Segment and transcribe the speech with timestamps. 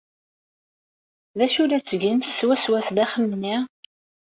[1.37, 3.55] D acu la ttgent swaswa sdaxel-nni?